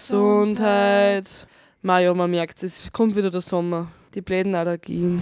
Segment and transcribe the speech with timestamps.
[0.00, 1.46] Gesundheit.
[1.82, 3.88] Maja, man merkt es, kommt wieder der Sommer.
[4.14, 5.20] Die bläden Allergien.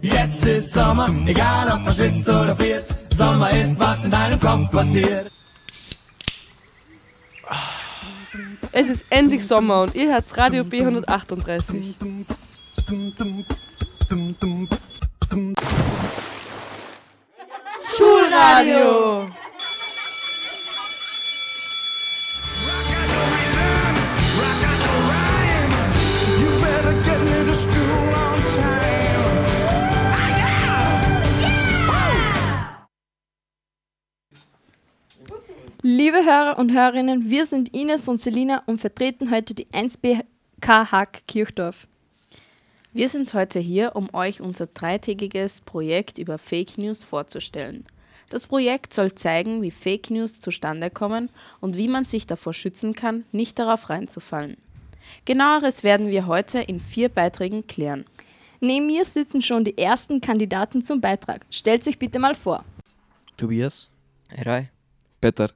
[0.00, 2.86] Jetzt ist Sommer, egal ob man schwitzt oder friert.
[3.14, 5.30] Sommer ist, was in deinem Kopf passiert.
[8.72, 11.84] Es ist endlich Sommer und ihr hört Radio B138.
[18.32, 19.28] Schulradio!
[35.82, 40.24] Liebe Hörer und Hörerinnen, wir sind Ines und Selina und vertreten heute die 1B
[40.64, 41.86] Hack Kirchdorf.
[42.94, 47.84] Wir sind heute hier, um euch unser dreitägiges Projekt über Fake News vorzustellen.
[48.32, 51.28] Das Projekt soll zeigen, wie Fake News zustande kommen
[51.60, 54.56] und wie man sich davor schützen kann, nicht darauf reinzufallen.
[55.26, 58.06] Genaueres werden wir heute in vier Beiträgen klären.
[58.58, 61.44] Neben mir sitzen schon die ersten Kandidaten zum Beitrag.
[61.50, 62.64] Stellt euch bitte mal vor.
[63.36, 63.90] Tobias,
[64.30, 64.70] Rai.
[65.20, 65.50] Peter,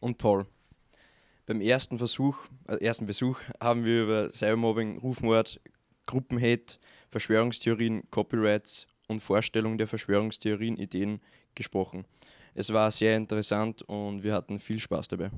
[0.00, 0.46] und Paul.
[1.46, 5.60] Beim ersten Versuch, äh, ersten Besuch haben wir über Cybermobbing, Rufmord,
[6.06, 6.78] Gruppenhate,
[7.10, 11.20] Verschwörungstheorien, Copyrights und Vorstellung der Verschwörungstheorien, Ideen
[11.54, 12.04] gesprochen.
[12.54, 15.30] Es war sehr interessant und wir hatten viel Spaß dabei.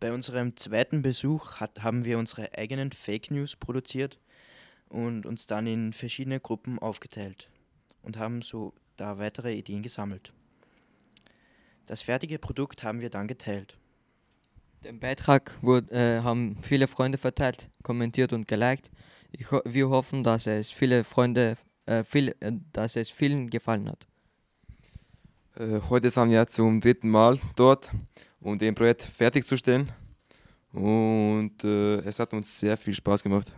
[0.00, 4.18] bei unserem zweiten Besuch hat, haben wir unsere eigenen Fake News produziert
[4.88, 7.48] und uns dann in verschiedene Gruppen aufgeteilt
[8.02, 10.32] und haben so da weitere Ideen gesammelt.
[11.86, 13.76] Das fertige Produkt haben wir dann geteilt.
[14.84, 18.90] Den Beitrag wurde, äh, haben viele Freunde verteilt, kommentiert und geliked.
[19.30, 21.56] Ich ho wir hoffen, dass es viele Freunde,
[21.86, 24.08] äh, viel, äh, dass es vielen gefallen hat.
[25.54, 27.90] Äh, heute sind wir zum dritten Mal dort,
[28.40, 29.92] um den Projekt fertigzustellen.
[30.72, 33.52] Und äh, es hat uns sehr viel Spaß gemacht.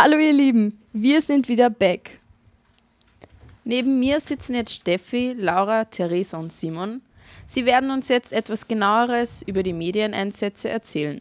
[0.00, 2.20] Hallo ihr Lieben, wir sind wieder back.
[3.64, 7.02] Neben mir sitzen jetzt Steffi, Laura, Theresa und Simon.
[7.46, 11.20] Sie werden uns jetzt etwas genaueres über die Medieneinsätze erzählen.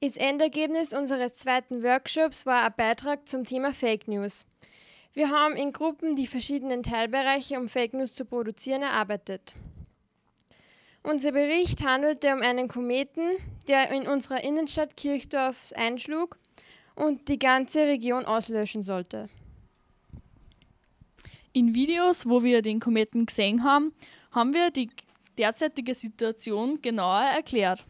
[0.00, 4.44] Das Endergebnis unseres zweiten Workshops war ein Beitrag zum Thema Fake News.
[5.12, 9.54] Wir haben in Gruppen die verschiedenen Teilbereiche, um Fake News zu produzieren, erarbeitet.
[11.04, 13.36] Unser Bericht handelte um einen Kometen,
[13.68, 16.36] der in unserer Innenstadt Kirchdorfs einschlug
[16.98, 19.28] und die ganze Region auslöschen sollte.
[21.52, 23.92] In Videos, wo wir den Kometen gesehen haben,
[24.32, 24.90] haben wir die
[25.38, 27.84] derzeitige Situation genauer erklärt.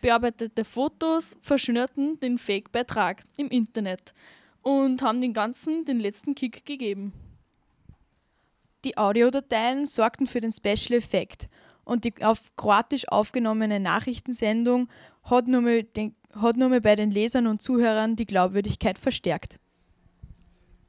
[0.00, 4.14] Bearbeitete Fotos verschönerten den Fake-Beitrag im Internet
[4.62, 7.12] und haben den Ganzen den letzten Kick gegeben.
[8.84, 11.48] Die Audiodateien sorgten für den Special Effekt
[11.84, 14.88] und die auf Kroatisch aufgenommene Nachrichtensendung
[15.30, 19.58] hat nur, mal den, hat nur mal bei den Lesern und Zuhörern die Glaubwürdigkeit verstärkt.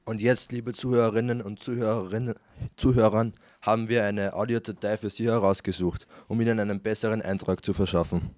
[0.05, 2.33] Und jetzt, liebe Zuhörerinnen und Zuhörerinnen,
[2.77, 8.31] Zuhörern, haben wir eine Audiodatei für Sie herausgesucht, um Ihnen einen besseren Eindruck zu verschaffen.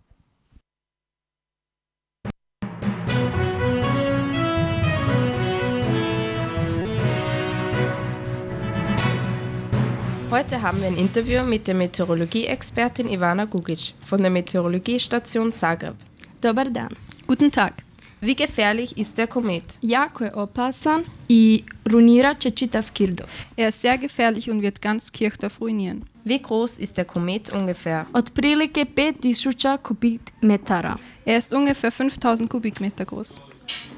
[10.31, 15.95] Heute haben wir ein Interview mit der Meteorologie-Expertin Ivana Gugic von der Meteorologiestation Zagreb.
[16.39, 16.87] Dobar dan.
[17.27, 17.73] Guten Tag.
[18.21, 19.77] Wie gefährlich ist der Komet?
[19.81, 23.29] Jako je opasan i runira će čitav Kirdov.
[23.57, 26.01] Er ist sehr gefährlich und wird ganz Kirchdorf ruinieren.
[26.23, 28.05] Wie groß ist der Komet ungefähr?
[28.13, 30.97] Otprilike 5000 kubikmetara.
[31.25, 33.41] Er ist ungefähr 5000 Kubikmeter groß.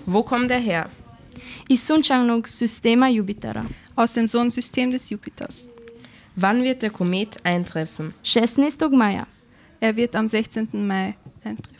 [0.05, 0.89] Wo kommt er her?
[1.69, 3.65] Iz sunčanog sistema Jupitera.
[3.95, 5.72] Aus dem Sonnensystem des Jupiters.
[6.35, 8.13] Wann wird der Komet eintreffen?
[8.23, 8.73] 16.
[8.91, 9.27] maja.
[9.79, 10.87] Er wird am 16.
[10.87, 11.73] Mai eintreffen.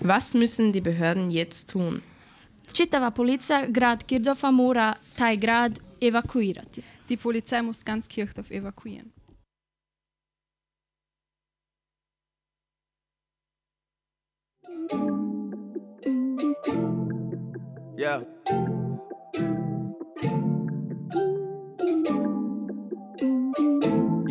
[0.00, 2.02] Was müssen die Behörden jetzt tun?
[2.72, 6.82] Čitava policija grad Kirdova mora taj grad evakuirati.
[7.08, 9.12] Die Polizei muss ganz Kirchdorf evakuieren.
[17.98, 18.35] Yeah.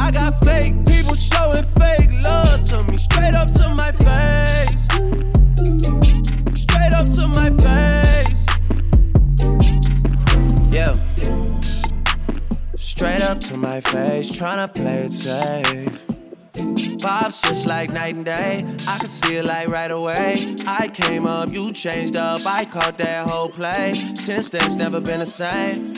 [0.00, 2.98] I got fake people showing fake love to me.
[2.98, 4.86] Straight up to my face.
[6.54, 8.46] Straight up to my face.
[10.72, 10.94] Yeah.
[12.74, 16.06] Straight up to my face, tryna play it safe.
[16.54, 18.64] Vibe switch like night and day.
[18.88, 20.56] I can see it like right away.
[20.66, 22.46] I came up, you changed up.
[22.46, 24.00] I caught that whole play.
[24.14, 25.94] Since then, it's never been the same.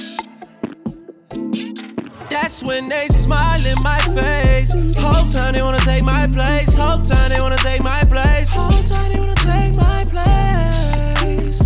[2.49, 4.73] That's when they smile in my face.
[4.97, 6.79] Whole time they wanna take my place.
[6.79, 8.51] Whole time they wanna take my place.
[8.51, 11.61] Whole time they wanna take my place.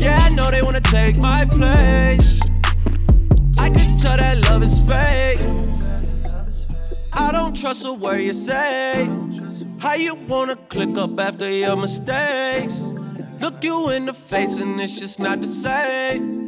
[0.00, 2.38] Yeah, I know they wanna take my place.
[3.58, 5.40] I can tell that love is fake.
[7.14, 9.10] I don't trust a word you say.
[9.78, 12.80] How you wanna click up after your mistakes?
[13.40, 16.47] Look you in the face and it's just not the same.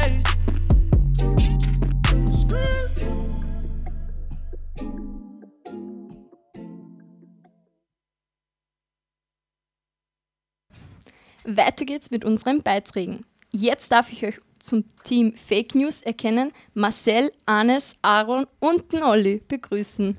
[11.43, 13.25] Weiter geht's mit unseren Beiträgen.
[13.51, 19.41] Jetzt darf ich euch zum Team Fake News erkennen, Marcel, Anes, Aaron und den Olli
[19.47, 20.17] begrüßen.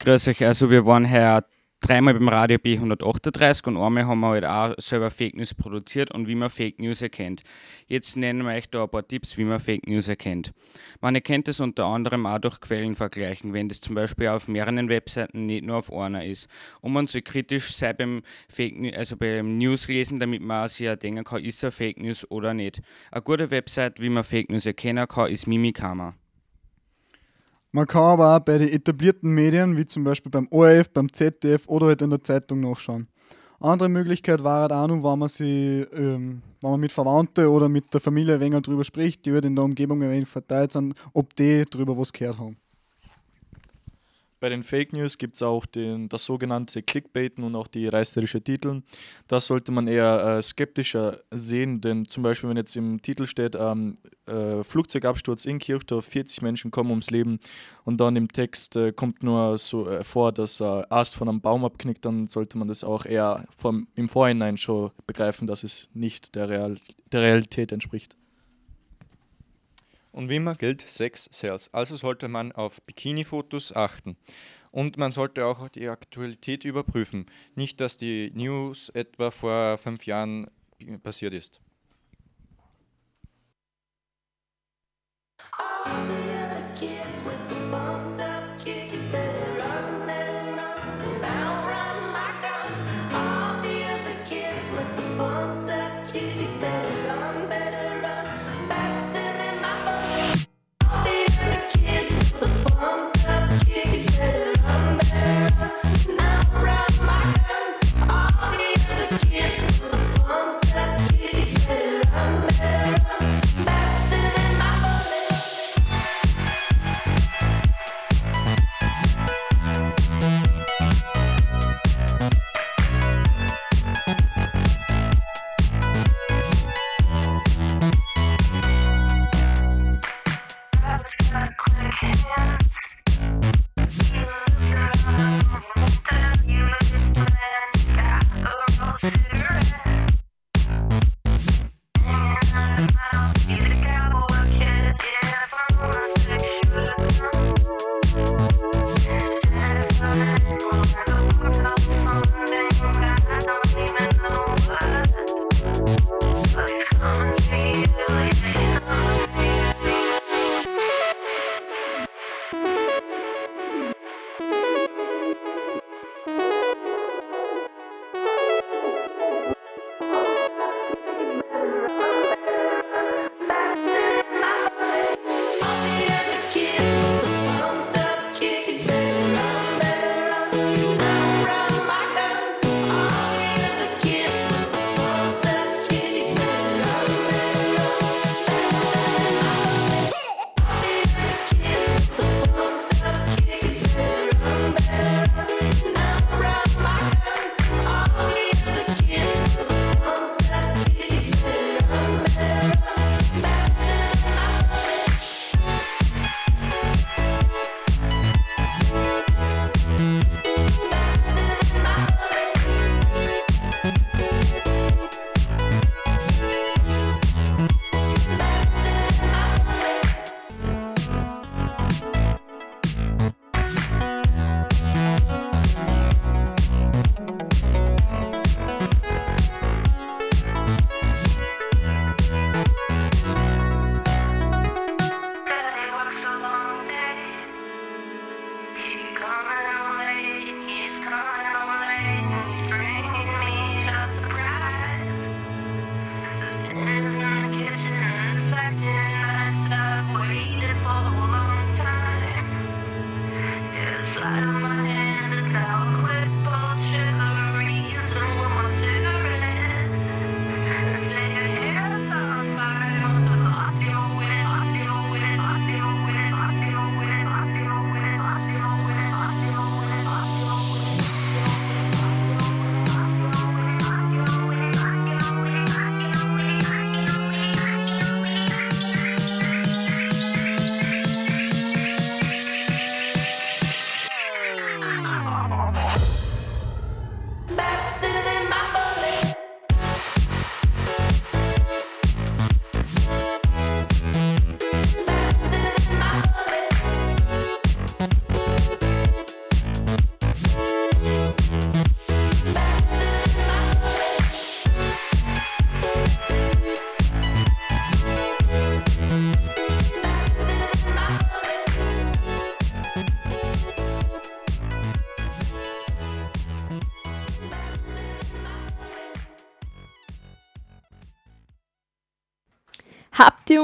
[0.00, 1.46] Grüß euch, also wir waren her
[1.84, 6.26] dreimal beim Radio B138 und einmal haben wir halt auch selber Fake News produziert und
[6.26, 7.42] wie man Fake News erkennt.
[7.86, 10.52] Jetzt nennen wir euch da ein paar Tipps, wie man Fake News erkennt.
[11.02, 15.44] Man erkennt es unter anderem auch durch Quellenvergleichen, wenn das zum Beispiel auf mehreren Webseiten
[15.44, 16.48] nicht nur auf einer ist.
[16.80, 20.96] Und man soll kritisch sein beim Fake also beim News lesen, damit man sich auch
[20.96, 22.80] denken kann, ist er Fake News oder nicht.
[23.10, 26.14] Eine gute Website, wie man Fake News erkennen kann, ist Mimikama.
[27.74, 31.66] Man kann aber auch bei den etablierten Medien, wie zum Beispiel beim ORF, beim ZDF
[31.66, 33.08] oder halt in der Zeitung nachschauen.
[33.58, 37.68] Andere Möglichkeit war halt auch noch, wenn man, sie, ähm, wenn man mit Verwandten oder
[37.68, 40.70] mit der Familie ein wenig drüber spricht, die halt in der Umgebung ein wenig verteilt
[40.70, 42.56] sind, ob die drüber was gehört haben.
[44.44, 48.42] Bei den Fake News gibt es auch den, das sogenannte Clickbaiten und auch die reißerische
[48.42, 48.82] Titel.
[49.26, 53.56] Das sollte man eher äh, skeptischer sehen, denn zum Beispiel, wenn jetzt im Titel steht,
[53.58, 53.94] ähm,
[54.26, 57.40] äh, Flugzeugabsturz in Kirchdorf, 40 Menschen kommen ums Leben
[57.84, 61.40] und dann im Text äh, kommt nur so äh, vor, dass äh, Ast von einem
[61.40, 65.88] Baum abknickt, dann sollte man das auch eher vom, im Vorhinein schon begreifen, dass es
[65.94, 66.76] nicht der, Real,
[67.12, 68.14] der Realität entspricht.
[70.14, 71.74] Und wie immer gilt Sex sells.
[71.74, 74.16] Also sollte man auf Bikini-Fotos achten.
[74.70, 77.26] Und man sollte auch die Aktualität überprüfen.
[77.56, 80.46] Nicht, dass die News etwa vor fünf Jahren
[81.02, 81.60] passiert ist.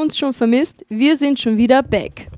[0.00, 0.84] Uns schon vermisst?
[0.88, 2.28] Wir sind schon wieder back.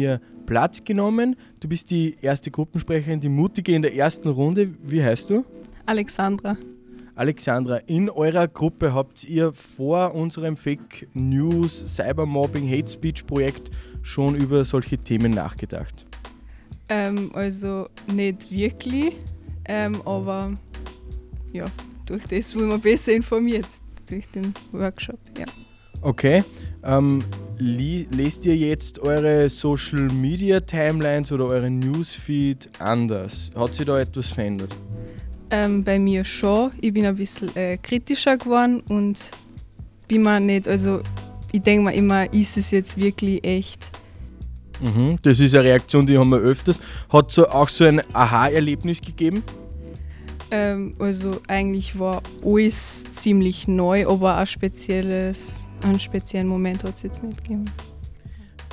[0.00, 1.36] Hier Platz genommen.
[1.60, 4.74] Du bist die erste Gruppensprecherin, die mutige in der ersten Runde.
[4.82, 5.44] Wie heißt du?
[5.86, 6.56] Alexandra.
[7.14, 14.34] Alexandra, in eurer Gruppe habt ihr vor unserem Fake News, Cybermobbing, Hate Speech Projekt schon
[14.34, 16.06] über solche Themen nachgedacht?
[16.88, 19.16] Ähm, also nicht wirklich,
[19.70, 20.52] ähm, aber
[21.52, 21.66] ja,
[22.04, 23.66] durch das wurden wir besser informiert,
[24.08, 25.46] durch den Workshop, ja.
[26.02, 26.42] Okay.
[26.82, 27.22] Ähm,
[27.58, 33.52] lest ihr jetzt eure Social Media Timelines oder euren Newsfeed anders?
[33.54, 34.74] Hat sich da etwas verändert?
[35.50, 36.72] Ähm, bei mir schon.
[36.80, 39.18] Ich bin ein bisschen äh, kritischer geworden und
[40.08, 41.00] bin mir nicht, also
[41.52, 43.84] ich denke mir immer, ist es jetzt wirklich echt?
[44.80, 45.16] Mhm.
[45.22, 46.80] Das ist eine Reaktion, die haben wir öfters.
[47.10, 49.44] Hat so auch so ein Aha-Erlebnis gegeben?
[50.50, 57.02] Ähm, also eigentlich war alles ziemlich neu, aber ein spezielles, einen speziellen Moment hat es
[57.02, 57.66] jetzt nicht gegeben.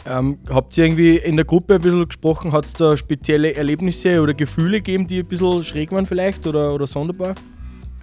[0.05, 2.51] Ähm, habt ihr irgendwie in der Gruppe ein bisschen gesprochen?
[2.51, 6.73] Hat es da spezielle Erlebnisse oder Gefühle gegeben, die ein bisschen schräg waren vielleicht oder,
[6.73, 7.35] oder sonderbar?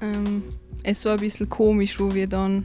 [0.02, 0.42] Ähm,
[0.82, 2.64] es war ein bisschen komisch, wo wir dann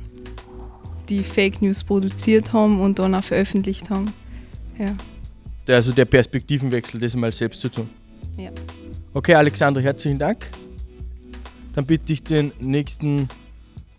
[1.08, 4.12] die Fake News produziert haben und dann auch veröffentlicht haben.
[4.78, 4.96] Ja.
[5.74, 7.90] Also der Perspektivenwechsel, das mal selbst zu tun.
[8.38, 8.52] Ja.
[9.14, 10.50] Okay, Alexander, herzlichen Dank.
[11.74, 13.28] Dann bitte ich den nächsten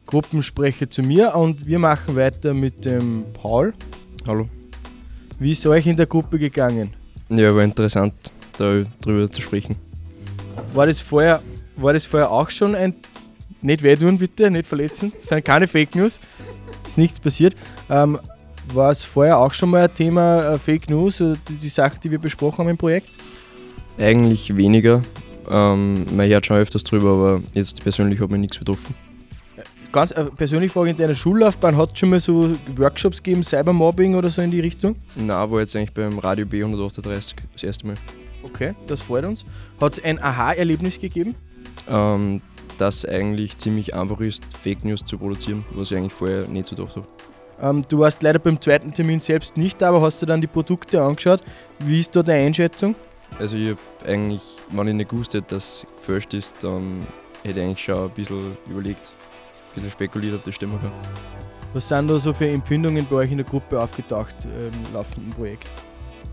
[0.07, 3.73] Gruppensprecher zu mir und wir machen weiter mit dem Paul.
[4.27, 4.49] Hallo.
[5.39, 6.93] Wie ist euch in der Gruppe gegangen?
[7.29, 8.13] Ja, war interessant,
[8.59, 9.77] darüber zu sprechen.
[10.75, 11.41] War das vorher,
[11.77, 12.95] war das vorher auch schon ein.
[13.63, 15.13] Nicht wehtun bitte, nicht verletzen.
[15.15, 16.19] Das sind keine Fake News.
[16.89, 17.55] Ist nichts passiert.
[17.89, 18.19] Ähm,
[18.75, 22.01] war es vorher auch schon mal ein Thema äh, Fake News, äh, die, die Sachen,
[22.03, 23.09] die wir besprochen haben im Projekt?
[23.99, 25.03] Eigentlich weniger.
[25.51, 28.95] Ähm, man hört schon öfters drüber, aber jetzt persönlich hat mich nichts betroffen.
[29.93, 34.15] Ganz äh, persönlich frage in deiner Schullaufbahn, hat es schon mal so Workshops gegeben, Cybermobbing
[34.15, 34.95] oder so in die Richtung?
[35.17, 37.97] Na, war jetzt eigentlich beim Radio B138 das erste Mal.
[38.45, 39.45] Okay, das freut uns.
[39.81, 41.35] Hat es ein Aha-Erlebnis gegeben?
[41.89, 42.41] Ähm,
[42.79, 46.77] dass eigentlich ziemlich einfach ist, Fake News zu produzieren, was ich eigentlich vorher nicht so
[46.77, 47.07] gedacht habe.
[47.61, 50.47] Ähm, du warst leider beim zweiten Termin selbst nicht da, aber hast du dann die
[50.47, 51.43] Produkte angeschaut.
[51.81, 52.95] Wie ist da deine Einschätzung?
[53.41, 57.07] Also ich habe eigentlich, wenn ich nicht gewusst hätte, dass es gefälscht ist, dann
[57.43, 60.93] hätte ich eigentlich schon ein bisschen überlegt, ein bisschen spekuliert, ob das stimmen kann.
[61.73, 65.69] Was sind da so für Empfindungen bei euch in der Gruppe aufgetaucht im laufenden Projekt?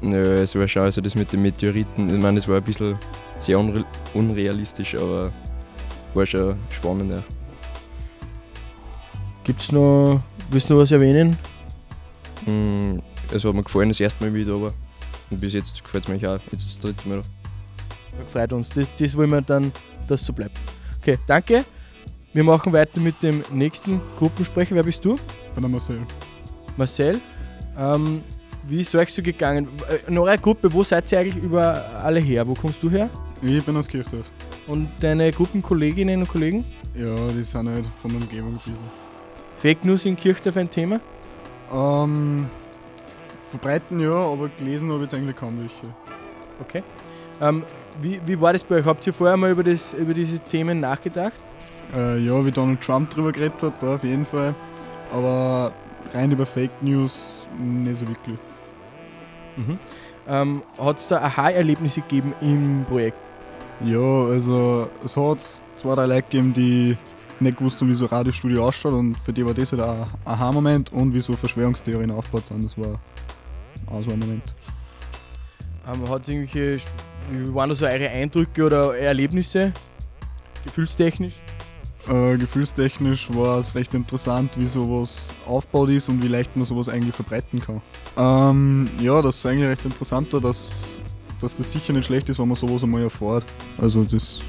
[0.02, 3.00] Nö, es war schon, also das mit den Meteoriten, ich meine, das war ein bisschen
[3.40, 5.32] sehr unre unrealistisch, aber
[6.14, 7.24] war schon spannend, ja.
[9.46, 10.20] Gibt's noch,
[10.52, 11.38] willst du noch was erwähnen?
[12.46, 13.00] Mm,
[13.32, 14.74] Es hat mir gefallen, das erste Mal wieder, aber
[15.30, 17.22] und bis jetzt gefällt es mir auch, jetzt das dritte Mal.
[18.28, 18.70] Freut uns.
[18.70, 19.72] Das, das wollen wir dann,
[20.08, 20.58] dass so bleibt.
[21.02, 21.64] Okay, danke.
[22.34, 24.76] Wir machen weiter mit dem nächsten Gruppensprecher.
[24.76, 25.16] Wer bist du?
[25.16, 26.00] Ich bin der Marcel.
[26.76, 27.22] Marcel.
[27.78, 28.22] Ähm,
[28.68, 29.68] wie ist es euch so gegangen?
[29.90, 32.48] Äh, In eurer Gruppe, wo seid ihr eigentlich über alle her?
[32.48, 33.10] Wo kommst du her?
[33.42, 34.30] Ich bin aus Kirchdorf.
[34.68, 36.66] Und deine Gruppenkolleginnen und Kollegen?
[36.96, 38.78] Ja, die sind halt von der Umgebung ein bisschen.
[39.58, 41.00] Fake News in Kirchdorf ein Thema?
[41.72, 42.48] Ähm,
[43.48, 45.94] verbreiten ja, aber gelesen habe ich jetzt eigentlich kaum welche.
[46.62, 46.84] Okay.
[47.42, 47.64] Ähm,
[48.02, 48.86] wie, wie war das bei euch?
[48.86, 51.40] Habt ihr vorher mal über, das, über diese Themen nachgedacht?
[51.96, 54.54] Äh, ja, wie Donald Trump drüber geredet hat, da auf jeden Fall.
[55.12, 55.72] Aber
[56.14, 58.38] rein über Fake News nicht so wirklich.
[59.56, 59.80] Mhm.
[60.28, 63.20] Ähm, hat es da Aha-Erlebnisse gegeben im Projekt?
[63.84, 65.40] Ja, also es hat
[65.76, 66.98] zwei, drei Leute gegeben, die
[67.40, 70.06] nicht gewusst haben, wie so ein Radiostudio ausschaut und für die war das halt ein
[70.26, 72.66] Aha-Moment und wie so Verschwörungstheorien aufgebaut sind.
[72.66, 73.00] Das war
[73.88, 74.54] auch so ein Moment.
[75.86, 76.84] Hat irgendwelche,
[77.30, 79.72] wie waren da so eure Eindrücke oder Erlebnisse?
[80.66, 81.36] Gefühlstechnisch?
[82.10, 86.88] Äh, gefühlstechnisch war es recht interessant, wie sowas aufgebaut ist und wie leicht man sowas
[86.88, 87.82] eigentlich verbreiten kann.
[88.18, 91.02] Ähm, ja, das ist eigentlich recht interessant dass,
[91.42, 93.46] dass das sicher nicht schlecht ist, wenn man sowas einmal erfährt.
[93.78, 94.42] Also das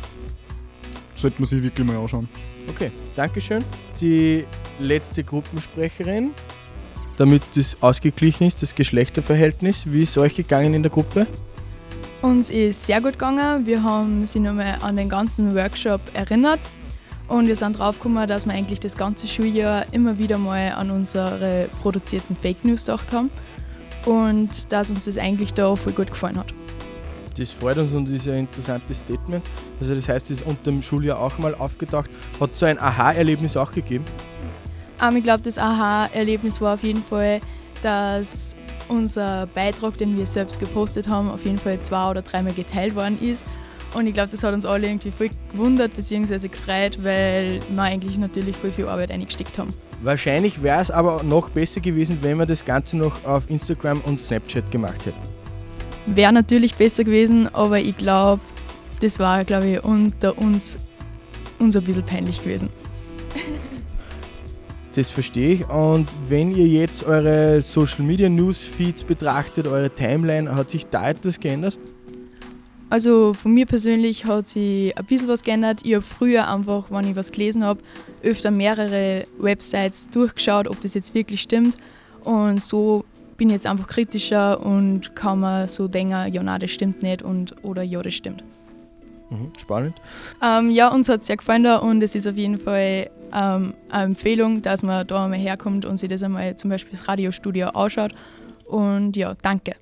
[1.14, 2.28] sollte man sich wirklich mal anschauen.
[2.68, 3.64] Okay, Dankeschön.
[4.00, 4.44] Die
[4.78, 6.30] letzte Gruppensprecherin,
[7.18, 9.84] damit das ausgeglichen ist, das Geschlechterverhältnis.
[9.92, 11.26] Wie ist es euch gegangen in der Gruppe?
[12.22, 13.66] Uns ist sehr gut gegangen.
[13.66, 16.60] Wir haben sie nochmal an den ganzen Workshop erinnert
[17.26, 21.68] und wir sind draufgekommen, dass wir eigentlich das ganze Schuljahr immer wieder mal an unsere
[21.82, 23.30] produzierten Fake News gedacht haben
[24.06, 26.54] und dass uns das eigentlich da voll gut gefallen hat.
[27.36, 29.44] Das freut uns und ist ein interessantes Statement.
[29.80, 32.10] Also das heißt, es ist unter dem Schuljahr auch mal aufgetaucht.
[32.40, 34.04] Hat so ein Aha-Erlebnis auch gegeben?
[35.02, 37.40] Ähm, ich glaube, das Aha-Erlebnis war auf jeden Fall,
[37.82, 38.56] dass
[38.88, 43.18] unser Beitrag, den wir selbst gepostet haben, auf jeden Fall zwei oder dreimal geteilt worden
[43.20, 43.44] ist
[43.94, 46.48] Und ich glaube, das hat uns alle irgendwie voll gewundert bzw.
[46.48, 49.72] gefreut, weil wir eigentlich natürlich voll viel Arbeit eingesteckt haben.
[50.02, 54.20] Wahrscheinlich wäre es aber noch besser gewesen, wenn wir das Ganze noch auf Instagram und
[54.20, 55.18] Snapchat gemacht hätten.
[56.06, 58.40] Wäre natürlich besser gewesen, aber ich glaube,
[59.00, 60.76] das war, glaube ich, unter uns,
[61.58, 62.68] uns ein bisschen peinlich gewesen.
[64.98, 65.68] Das verstehe ich.
[65.68, 71.38] Und wenn ihr jetzt eure Social Media Newsfeeds betrachtet, eure Timeline, hat sich da etwas
[71.38, 71.78] geändert?
[72.90, 75.82] Also von mir persönlich hat sich ein bisschen was geändert.
[75.84, 77.80] Ich habe früher einfach, wenn ich was gelesen habe,
[78.24, 81.76] öfter mehrere Websites durchgeschaut, ob das jetzt wirklich stimmt.
[82.24, 83.04] Und so
[83.36, 87.22] bin ich jetzt einfach kritischer und kann mir so denken, ja, nein, das stimmt nicht
[87.22, 88.42] und oder ja, das stimmt.
[89.30, 89.94] Mhm, spannend.
[90.42, 93.74] Ähm, ja, uns hat es sehr gefallen da und es ist auf jeden Fall ähm,
[93.90, 97.68] eine Empfehlung, dass man da einmal herkommt und sich das einmal zum Beispiel das Radiostudio
[97.68, 98.12] anschaut.
[98.66, 99.74] Und ja, danke.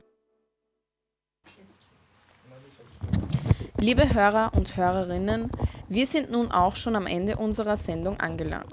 [3.78, 5.50] Liebe Hörer und Hörerinnen,
[5.88, 8.72] wir sind nun auch schon am Ende unserer Sendung angelangt.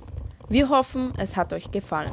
[0.50, 2.12] Wir hoffen, es hat euch gefallen.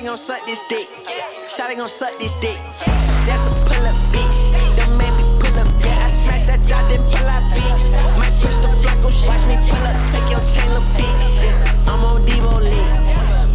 [0.00, 0.88] Shotty gon' suck this dick.
[1.44, 2.56] Shotty gon' suck this dick.
[3.26, 4.48] That's a pull up bitch.
[4.74, 5.68] Don't make me pull up.
[5.84, 7.92] Yeah, I smash that dot then pull out bitch.
[8.16, 9.28] Might push the flacco shit.
[9.28, 11.52] Watch me pull up, take your chain, little bitch.
[11.86, 12.72] I'm on Debo lit.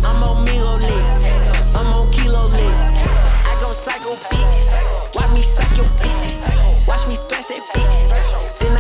[0.06, 1.74] I'm on Migo lit.
[1.74, 2.62] I'm on Kilo lit.
[2.62, 4.70] I go psycho bitch.
[5.16, 6.88] Watch me suck your bitch.
[6.88, 8.60] Watch me thrash that bitch.
[8.60, 8.75] Then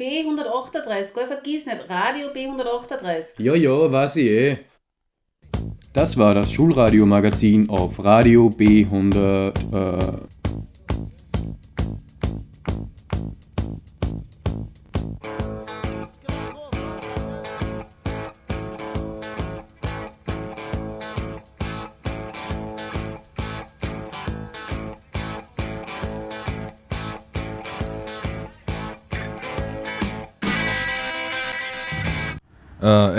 [0.00, 3.42] B138, gell, vergiss nicht, Radio B138.
[3.42, 4.58] Ja, ja, weiß ich eh.
[5.92, 9.52] Das war das Schulradio-Magazin auf Radio B100.
[9.72, 10.39] Äh,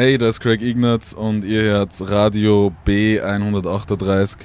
[0.02, 4.36] Hey, das ist Craig Ignatz und ihr hört Radio B138.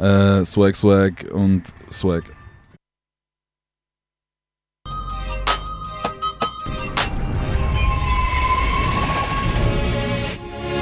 [0.00, 2.24] Äh, swag, Swag und Swag.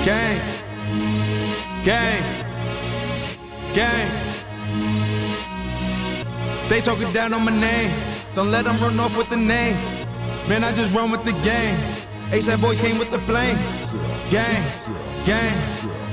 [0.03, 0.41] Gang,
[1.85, 2.25] Gang.
[3.75, 4.09] Gang.
[6.71, 7.93] They talking down on my name.
[8.35, 9.77] Don't let them run off with the name.
[10.49, 11.77] Man, I just run with the game.
[12.31, 13.59] ASAP boys came with the flame.
[14.31, 14.63] Gang.
[15.25, 15.57] Gang.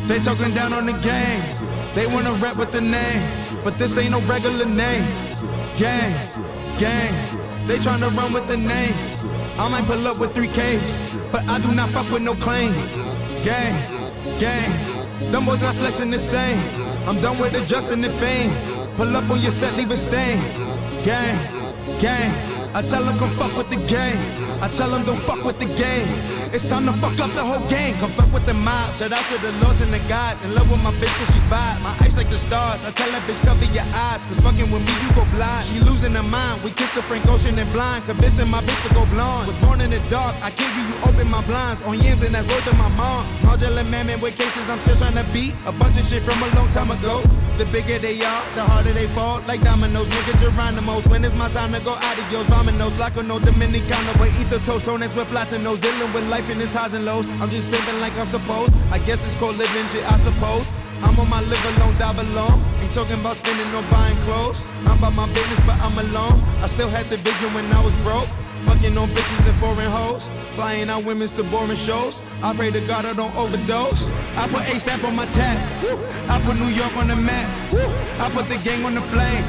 [0.08, 1.42] They talking down on the game.
[1.96, 3.22] They wanna rap with the name.
[3.64, 5.06] But this ain't no regular name.
[5.78, 6.14] Gang.
[6.78, 7.14] Gang.
[7.68, 8.94] They tryna run with the name.
[9.58, 11.32] I might pull up with 3Ks.
[11.32, 12.74] But I do not fuck with no claim.
[13.44, 13.74] Gang.
[14.40, 14.72] Gang.
[15.32, 16.60] Them boys not flexing the same.
[17.08, 18.52] I'm done with adjusting the fame.
[18.96, 20.38] Pull up on your set, leave a stain.
[21.04, 21.36] Gang,
[22.00, 22.32] gang.
[22.76, 24.18] I tell them come fuck with the game.
[24.62, 26.08] I tell them don't fuck with the game.
[26.54, 27.98] It's time to fuck up the whole gang.
[27.98, 28.94] Come fuck with the mob.
[28.94, 30.38] Shout out to the lords and the gods.
[30.46, 31.82] In love with my bitch cause she bad.
[31.82, 32.78] My eyes like the stars.
[32.86, 34.24] I tell that bitch cover your eyes.
[34.28, 35.66] Cause fucking with me you go blind.
[35.66, 36.62] She losing her mind.
[36.62, 38.06] We kissed the Frank Ocean and blind.
[38.06, 39.48] Convincing my bitch to go blonde.
[39.48, 40.38] Was born in the dark.
[40.46, 41.82] I give you, you open my blinds.
[41.90, 43.26] On yams and that's word to my mom.
[43.42, 45.58] Modular man with cases I'm still trying to beat.
[45.66, 47.26] A bunch of shit from a long time ago.
[47.58, 49.42] The bigger they are, the harder they fall.
[49.50, 51.08] Like dominoes, nigga Geronimo's.
[51.08, 52.46] When it's my time to go adios.
[52.84, 54.12] Those like no Dominicano.
[54.20, 55.80] But eat the toast, on with platinos.
[55.80, 57.28] Dealing with life in its highs and lows.
[57.42, 58.74] I'm just living like I'm supposed.
[58.92, 60.72] I guess it's called living shit, I suppose.
[61.02, 62.64] I'm on my live alone, die alone.
[62.82, 64.66] Ain't talking about spending or buying clothes.
[64.86, 66.42] I'm about my business, but I'm alone.
[66.64, 68.28] I still had the vision when I was broke.
[68.66, 70.30] Fucking on bitches and foreign hoes.
[70.56, 72.22] Flying out women's to boring shows.
[72.42, 74.08] I pray to God I don't overdose.
[74.38, 75.60] I put ASAP on my tap.
[76.30, 77.50] I put New York on the map.
[78.20, 79.44] I put the gang on the flame.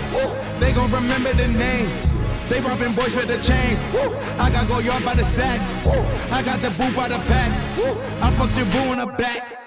[0.61, 2.13] They gon' remember the name.
[2.49, 3.77] They robbing boys with the chain.
[3.93, 4.15] Woo.
[4.39, 5.61] I got go yard by the sack.
[5.85, 6.01] Woo.
[6.31, 7.51] I got the boo by the pack.
[7.79, 7.99] Woo.
[8.21, 9.65] I fucked your boo in the back.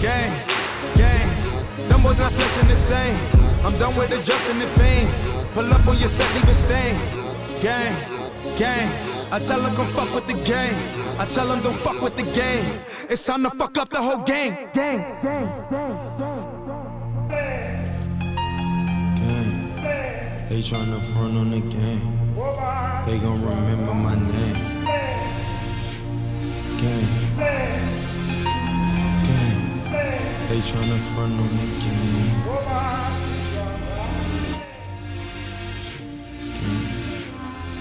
[0.00, 0.30] Gang,
[0.96, 1.28] gang.
[1.88, 3.18] Them boys not flexing the same.
[3.64, 5.08] I'm done with adjusting the fame.
[5.54, 6.94] Pull up on your set, leave a stain.
[7.60, 7.94] Gang,
[8.56, 8.88] gang.
[9.32, 10.74] I tell them come fuck with the game.
[11.18, 12.64] I tell them don't fuck with the game.
[13.08, 14.56] It's time to fuck up the whole game.
[14.72, 16.10] Gang, gang, gang,
[20.48, 22.19] They tryna front on the game.
[23.06, 24.54] They gon' remember my name.
[26.78, 27.08] Gang.
[29.26, 29.82] Gang.
[30.48, 32.42] They tryna front on the game.
[32.44, 33.50] Gang.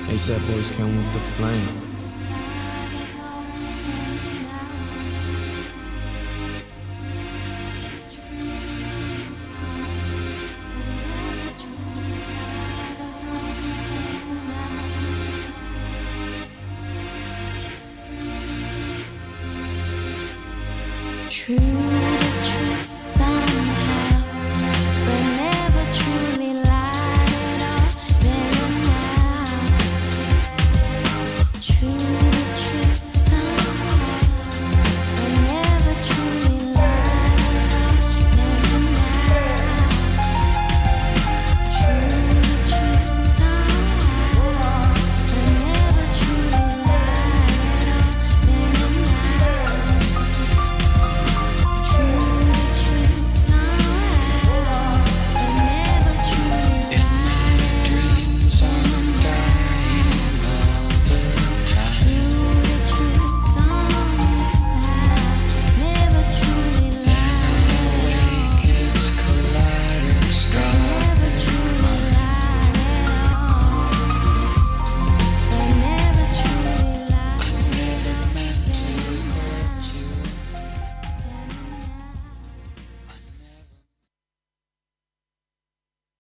[0.10, 1.89] ASAP boys come with the flame.